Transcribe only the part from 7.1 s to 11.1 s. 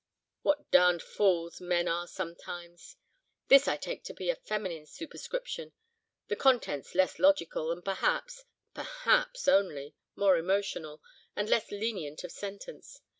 logical, and perhaps—perhaps only—more emotional,